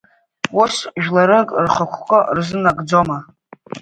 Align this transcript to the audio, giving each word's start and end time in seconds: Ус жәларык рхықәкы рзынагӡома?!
Ус 0.61 0.75
жәларык 1.03 1.49
рхықәкы 1.63 2.19
рзынагӡома?! 2.37 3.17